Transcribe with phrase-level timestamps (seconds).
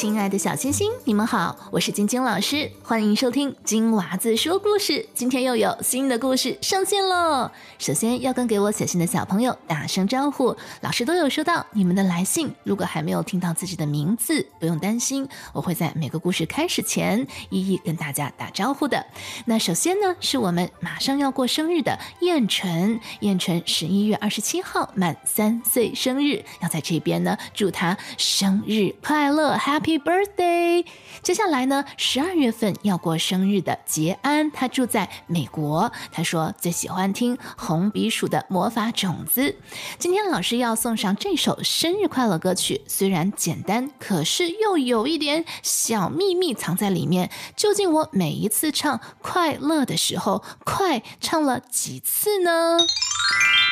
[0.00, 5.06] 亲爱的小星星，你们好，我是晶晶老师，欢迎收听金娃子说故事。
[5.12, 7.50] 今天又有新的故事上线喽！
[7.78, 12.50] 首先要跟给我写信的小朋友打声招呼，老师都有收到你们的来信。
[12.62, 19.04] 如果还没有听到自己的名字，不用担心，我会在每个故事开始前一一跟大家打招呼的。
[19.44, 29.89] 那首先呢，是我们马上要过生日的燕纯，燕纯十一月二十七号满三岁生日，要在这边呢祝他生日快乐，Happy。
[29.90, 30.86] Happy birthday！
[31.20, 35.90] 接下来呢，十二月份要过生日的杰安，他住在美国。
[36.12, 39.56] 他说最喜欢听红鼻鼠的魔法种子。
[39.98, 47.28] 今天老师要送上这首生日快乐歌曲，虽然简单，可是又有一点小秘密藏在里面。
[47.56, 52.78] 究竟我每一次唱快乐的时候，快唱了几次呢？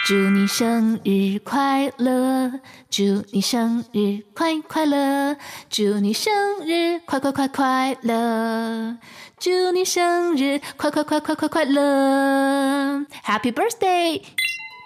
[0.09, 2.51] 祝你生日快乐！
[2.89, 5.37] 祝你生日快快乐！
[5.69, 6.33] 祝你生
[6.67, 8.97] 日快快快快乐！
[9.39, 14.23] 祝你生日快快快快快快乐！Happy birthday！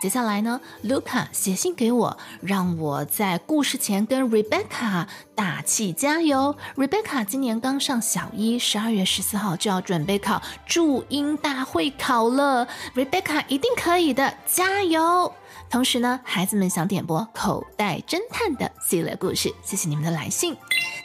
[0.03, 6.57] 接下来呢，卢卡写信给我，让我在故事前跟 Rebecca 打气加油。
[6.75, 12.67] Rebecca 今年刚上小一，十二月十四号就要准备考注音大会考了。
[12.97, 15.33] Rebecca 一定可以的，加油！
[15.71, 20.57] 同时呢，孩子们想点播口袋侦探的系列故事，谢谢你们的来信。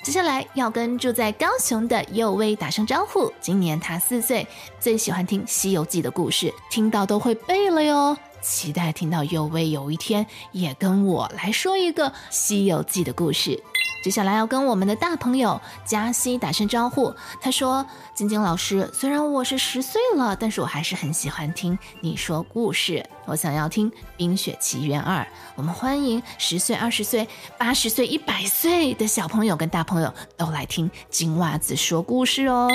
[0.03, 4.47] 接下来要跟住在高雄的佑威打声招呼，今年他四岁，
[4.79, 8.17] 最喜欢听《西游记》的故事，听到都会背了哟。
[8.41, 13.61] 期待听到佑威有一天也跟我来说一个《西游记》的故事。
[14.03, 17.13] 接下来要跟我们的大朋友嘉熙打声招呼。
[17.41, 17.85] 他说
[18.15, 23.03] ：“晶晶老师，虽然我是十岁了，但是我还是很喜欢听你说故事。
[23.25, 25.23] 我想要听《冰雪奇缘二》。
[25.55, 32.69] 我们欢迎十岁、二十岁、八十岁、一百岁的小朋友跟大朋友都来听金袜子说故事哦。”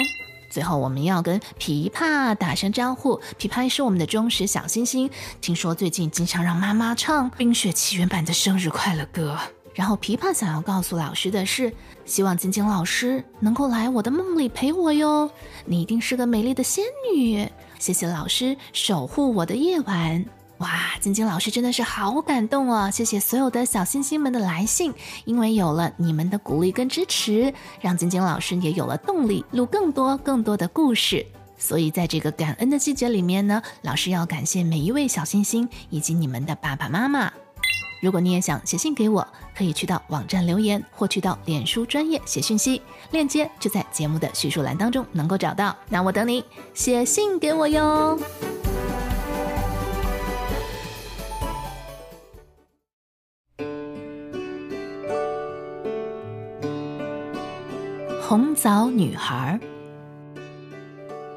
[0.52, 3.18] 最后，我们要跟琵琶打声招呼。
[3.38, 5.08] 琵琶是我们的忠实小星星，
[5.40, 9.38] 听说最近经常让妈妈唱《冰雪奇缘》版的生日快乐歌。
[9.74, 11.72] 然后，琵琶想要告诉老师的是，
[12.04, 15.30] 希望晶晶老师能够来我的梦里陪我哟。
[15.64, 17.48] 你一定是个美丽的仙女。
[17.78, 20.22] 谢谢老师守护我的夜晚。
[20.62, 22.88] 哇，晶晶老师真的是好感动哦！
[22.88, 31.26] 谢谢所有的小星星们的来信，因为有了你们的鼓励跟支持，让晶晶老师也有了动力录更多更多的故事。
[31.58, 37.32] 所以在这个感恩的季节里面呢，老师要感谢每一位小星星以及你们的爸爸妈妈。
[38.00, 42.80] 如果你也想写信给我，可以去到网站留言，或去到脸书专业写讯息，
[43.10, 45.76] 链接就在节目的叙述栏当中能够找到。
[45.88, 48.16] 那我等你写信给我哟。
[58.32, 59.60] 红枣女孩。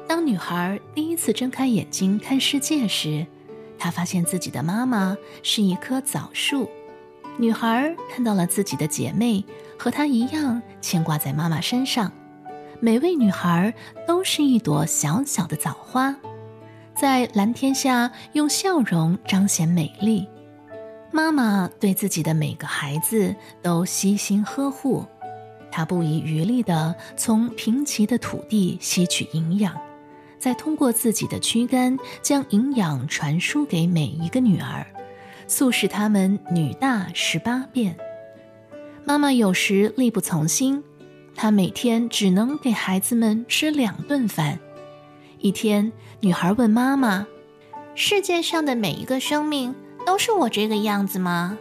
[0.08, 3.26] 当女孩第一次睁开眼睛看世界时，
[3.78, 6.70] 她发现自己的妈妈是一棵枣树。
[7.36, 9.44] 女孩看到了自己的姐妹
[9.78, 12.10] 和她一样牵挂在妈妈身上。
[12.80, 13.74] 每位女孩
[14.08, 16.16] 都是一朵小小的枣花，
[16.94, 20.26] 在蓝天下用笑容彰显美丽。
[21.12, 25.04] 妈妈对自己的每个孩子都悉心呵护。
[25.76, 29.78] 他不遗余力地从贫瘠的土地吸取营养，
[30.38, 34.86] 再通过自己的躯干将营养传输给每一个女儿，
[35.46, 37.94] 促使她们女大十八变。
[39.04, 40.82] 妈妈有时力不从心，
[41.34, 44.58] 她每天只能给孩子们吃两顿饭。
[45.40, 47.26] 一天，女孩问妈妈
[47.94, 49.74] ：“世界上的每一个生命
[50.06, 51.58] 都是我这个样子吗？”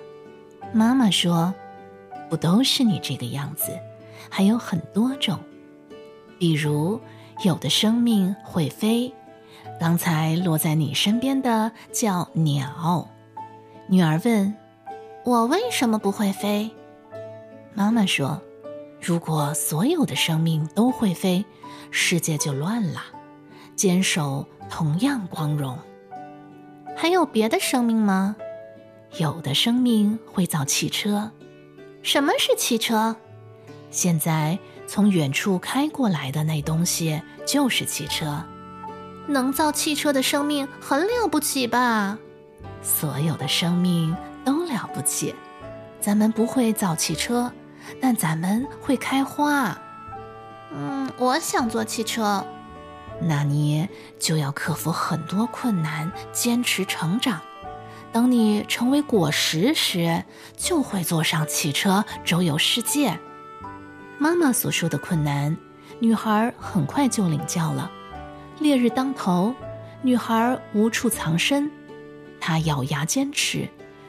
[0.72, 1.54] 妈妈说
[2.32, 3.78] ：“不都是你这个样子。”
[4.30, 5.40] 还有很多种，
[6.38, 7.00] 比如
[7.44, 9.14] 有的生命会飞，
[9.80, 13.08] 刚才落在你身边的叫鸟。
[13.88, 14.56] 女儿问
[15.26, 16.72] ：“我为什么不会飞？”
[17.74, 18.42] 妈妈说
[19.02, 21.46] ：“如果所有的生命都会飞，
[21.92, 23.02] 世界就乱了。
[23.76, 25.78] 坚守同样光荣。”
[26.98, 28.38] 还有别的生命吗？
[29.18, 31.32] 有的生命会造汽车。
[32.02, 33.18] 什么是汽车？
[33.96, 38.44] 现在从远处开过来的那东西就是汽车，
[39.26, 42.20] 能造汽车的生命很了不起吧？
[42.82, 44.14] 所有的生命
[44.44, 45.34] 都了不起。
[46.02, 47.50] 咱们不会造汽车，
[48.02, 49.80] 但咱们会开花。
[50.74, 52.46] 嗯，我想做汽车，
[53.22, 53.88] 那你
[54.20, 57.40] 就要克服很多困难，坚持成长。
[58.12, 60.26] 等你成为果实时，
[60.58, 63.18] 就会坐上汽车周游世界。
[64.18, 65.56] 妈妈所说的困难，
[66.00, 67.92] 女孩很快就领教了。
[68.60, 69.54] 烈日当头，
[70.02, 71.70] 女孩无处藏身，
[72.40, 73.68] 她咬牙坚持，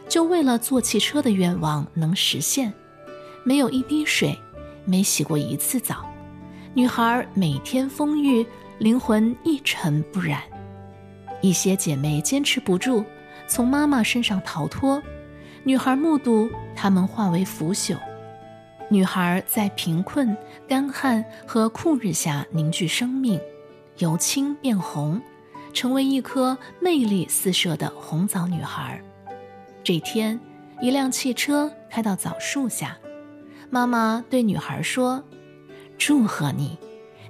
[0.09, 2.73] 就为了坐汽车的愿望能实现。
[3.45, 4.39] 没有一滴水，
[4.85, 6.09] 没洗过一次澡，
[6.75, 8.47] 女孩每天风雨，
[8.79, 10.41] 灵魂一尘不染。
[11.43, 13.05] 一些姐妹坚持不住，
[13.49, 15.03] 从妈妈身上逃脱，
[15.65, 17.97] 女孩目睹她们化为腐朽。
[18.89, 20.37] 女孩在贫困、
[20.69, 23.41] 干旱和酷日下凝聚生命，
[23.99, 25.21] 由青变红，
[25.73, 29.03] 成为一颗魅力四射的红枣女孩。
[29.83, 30.39] 这天，
[30.81, 32.97] 一辆汽车开到枣树下，
[33.71, 35.25] 妈妈对女孩说
[35.99, 36.79] ：“祝贺你，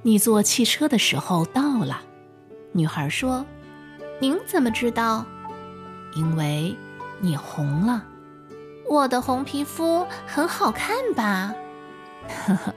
[0.03, 2.03] 你坐汽车的时候到了。”
[2.73, 3.47] 女孩说
[4.21, 5.25] ：“您怎么知道？
[6.15, 6.77] 因为
[7.21, 8.05] 你红了。”
[8.89, 11.55] 我的红皮肤很好看吧？
[12.47, 12.75] 呵呵，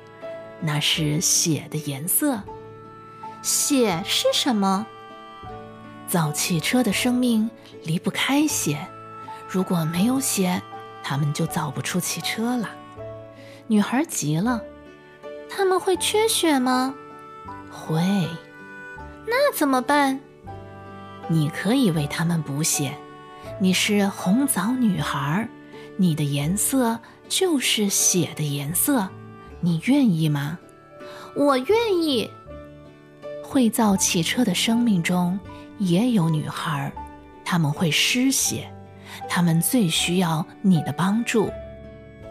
[0.60, 2.42] 那是血的颜色。
[3.42, 4.86] 血是什么？
[6.08, 7.50] 造汽车的生命
[7.84, 8.88] 离不开血，
[9.48, 10.62] 如果没有血，
[11.04, 12.70] 他们就造不出汽车了。
[13.68, 14.64] 女孩急了，
[15.48, 16.96] 他们会缺血吗？
[17.72, 18.28] 会。
[19.28, 20.20] 那怎么办？
[21.28, 22.96] 你可以为他们补血。
[23.60, 25.48] 你是红枣女孩。
[26.02, 26.98] 你的颜色
[27.28, 29.10] 就是血的颜色，
[29.60, 30.58] 你愿意吗？
[31.36, 32.32] 我愿意。
[33.44, 35.38] 会造汽车的生命中
[35.78, 36.90] 也有女孩，
[37.44, 38.72] 她们会失血，
[39.28, 41.52] 她们最需要你的帮助。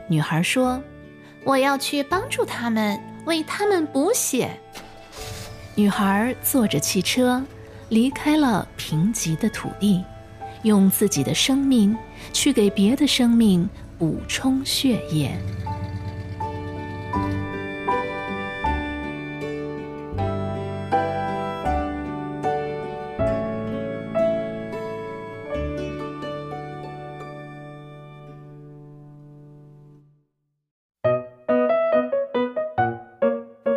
[0.09, 0.83] 女孩说
[1.45, 4.59] ：“我要去帮助他们，为他们补血。”
[5.77, 7.45] 女孩坐着汽车，
[7.91, 10.03] 离开了贫瘠的土地。
[10.63, 11.97] 用自己的生命
[12.33, 13.69] 去给别的生命
[13.99, 15.37] 补充血液。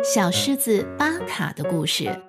[0.04, 2.20] 小狮子巴卡的故事。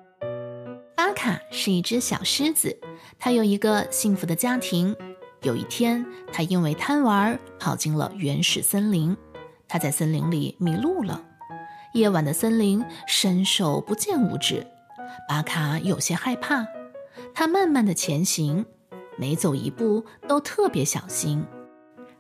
[0.96, 2.80] 巴卡是一只小狮子，
[3.20, 4.96] 它有一个幸福的家庭。
[5.44, 9.16] 有一天，它因为贪玩跑进了原始森林，
[9.68, 11.22] 它在森林里迷路了。
[11.94, 14.66] 夜晚的森林伸手不见五指，
[15.30, 16.66] 巴卡有些害怕。
[17.36, 18.66] 他慢慢的前行，
[19.18, 21.46] 每走一步都特别小心。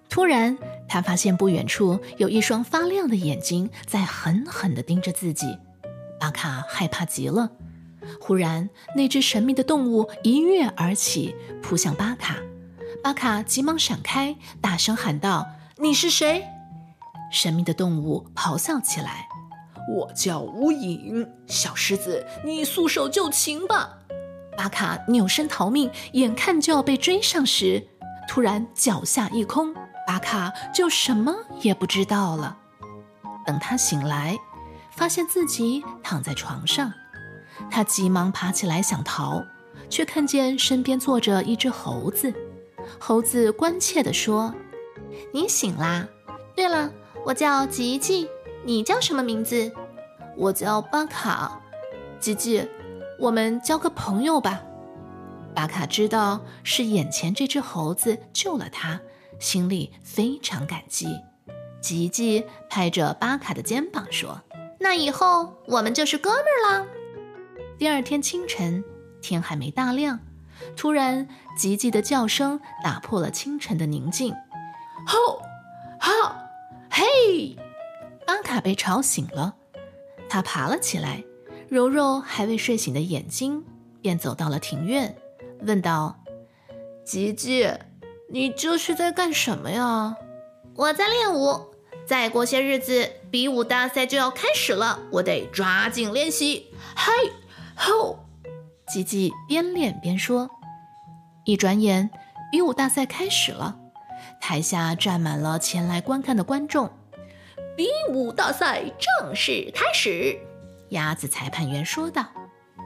[0.09, 5.57] 突然，他发现不远处有一双发亮的眼睛在狠狠地盯着自己。
[6.19, 7.49] 巴卡害怕极了。
[8.19, 12.37] 忽然，那只神秘的动物一跃而起，扑向巴卡。
[13.03, 15.45] 巴卡急忙闪开，大声喊道
[15.75, 16.47] ：“你是谁？”
[17.29, 19.27] 神秘的动物咆哮起来
[19.93, 23.97] ：“我叫无影，小狮子，你束手就擒吧！”
[24.55, 27.85] 巴卡扭身逃命，眼看就要被追上时，
[28.29, 29.75] 突然脚下一空，
[30.07, 32.57] 巴卡就什么也不知道了。
[33.45, 34.39] 等他醒来，
[34.91, 36.93] 发现自己躺在床上。
[37.69, 39.43] 他急忙爬起来想逃，
[39.89, 42.33] 却看见身边坐着一只猴子。
[43.05, 44.55] 猴子关切地说
[45.33, 46.07] ：“你醒啦？
[46.55, 46.89] 对了，
[47.25, 48.29] 我叫吉吉，
[48.63, 49.69] 你叫什么名字？
[50.37, 51.61] 我叫巴卡。
[52.21, 52.65] 吉吉，
[53.19, 54.63] 我们交个朋友吧。”
[55.53, 59.01] 巴卡知道是眼前这只猴子救了他，
[59.37, 61.09] 心里非常感激。
[61.81, 64.39] 吉吉拍着巴卡的肩膀说
[64.79, 66.87] ：“那以后我们就是哥们儿啦。”
[67.77, 68.81] 第二天清晨，
[69.21, 70.21] 天还没大亮，
[70.75, 74.33] 突然，吉吉的叫声打破了清晨的宁静。
[75.05, 75.41] 吼，
[75.99, 76.49] 哈，
[76.89, 77.57] 嘿！
[78.25, 79.55] 安卡被吵醒了，
[80.29, 81.23] 他爬了起来，
[81.67, 83.65] 揉揉还未睡醒的眼睛，
[84.01, 85.15] 便走到了庭院，
[85.61, 86.23] 问道
[87.03, 87.69] ：“吉吉，
[88.29, 90.15] 你这是在干什么呀
[90.75, 91.73] ？”“我在练舞，
[92.05, 96.71] 再过些日子比武大赛就要开始了，我得抓紧练习。
[96.95, 97.11] ”“嘿！”
[97.75, 98.22] 吼！
[98.87, 100.49] 吉吉边练边说。
[101.45, 102.09] 一转眼，
[102.51, 103.77] 比武大赛开始了，
[104.39, 106.89] 台下站满了前来观看的观众。
[107.75, 108.83] 比武大赛
[109.19, 110.37] 正式开始，
[110.89, 112.25] 鸭子裁判员说道。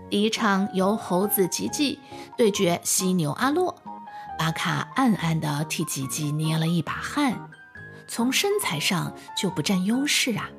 [0.10, 2.00] 第一场由猴子吉吉
[2.38, 3.76] 对决犀牛阿洛。
[4.40, 7.50] 巴卡暗暗地替吉吉捏了一把汗，
[8.08, 10.50] 从身材上就不占优势啊。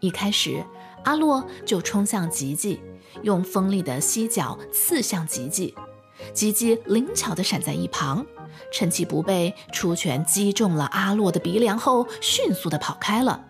[0.00, 0.64] 一开始，
[1.04, 2.80] 阿洛就冲向吉吉。
[3.22, 5.72] 用锋利的犀角刺向吉吉，
[6.32, 8.26] 吉吉灵巧地闪在一旁，
[8.72, 13.44] 趁其不备，出拳击中了阿洛的鼻梁后，迅速地跑开了。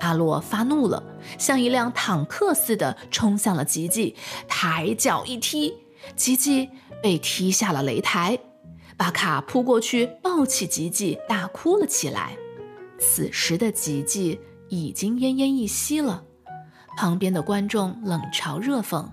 [0.00, 1.02] 阿洛发怒了，
[1.38, 4.14] 像一辆坦克似的冲向了吉吉，
[4.46, 5.74] 抬脚一踢，
[6.14, 6.68] 吉吉
[7.02, 8.38] 被踢下了擂台。
[8.98, 12.36] 巴卡扑过去抱起吉吉，大哭了起来。
[12.98, 14.38] 此时的吉吉
[14.68, 16.24] 已经奄奄一息了。
[16.98, 19.04] 旁边的观众冷嘲热讽：“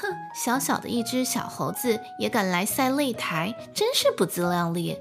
[0.00, 4.96] 哼，小小的一只小猴子也敢来赛擂台，真是不自量力！”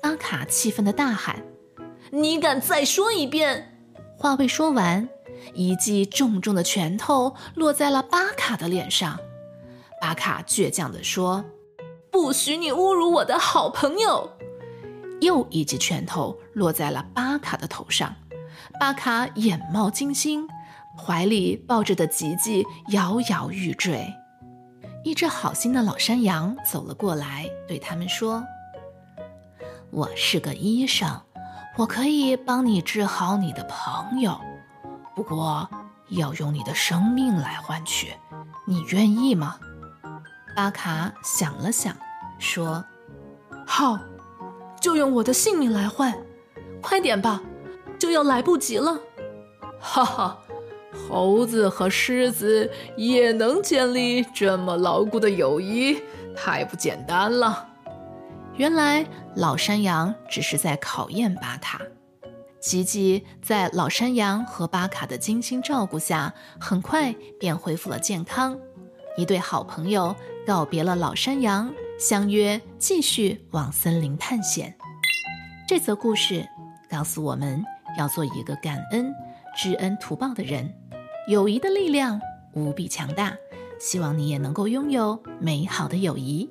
[0.00, 1.42] 巴卡气愤地大喊
[2.12, 3.76] ：“你敢再说一遍！”
[4.16, 5.08] 话未说完，
[5.52, 9.18] 一记重重的拳头落在了巴卡的脸上。
[10.00, 11.44] 巴卡倔强地说
[12.12, 14.30] ：“不许你侮辱我的好朋友！”
[15.20, 18.14] 又一记拳头落在了巴卡的头上。
[18.78, 20.48] 巴卡眼冒金星。
[20.96, 24.12] 怀里抱着的吉吉摇摇欲坠，
[25.04, 28.44] 一只好心的老山羊走了过来，对他们说
[29.90, 31.08] ：“我是个医生，
[31.78, 34.38] 我可以帮你治好你的朋友，
[35.16, 35.68] 不过
[36.10, 38.12] 要用你的生命来换取，
[38.66, 39.58] 你愿意吗？”
[40.54, 41.96] 巴卡想了想，
[42.38, 42.84] 说
[43.66, 43.98] ：“好，
[44.78, 46.14] 就用我的性命来换，
[46.82, 47.40] 快点吧，
[47.98, 49.00] 就要来不及了。”
[49.80, 50.38] 哈哈。
[51.08, 55.98] 猴子和狮子也能建立这么牢固的友谊，
[56.34, 57.68] 太不简单了。
[58.56, 59.04] 原来
[59.36, 61.80] 老山羊只是在考验巴卡。
[62.60, 68.56] 吉吉在老山羊和巴卡的精心照顾下，很快便恢复了健康。
[69.16, 70.14] 一对好朋友
[70.46, 74.74] 告别了老山羊，相约继续往森林探险。
[75.66, 76.46] 这则故事
[76.88, 77.64] 告诉我们
[77.98, 79.12] 要做一个感恩、
[79.56, 80.72] 知恩图报的人。
[81.28, 82.20] 友谊的力量
[82.52, 83.36] 无比强大，
[83.78, 86.50] 希望你也能够拥有美好的友谊。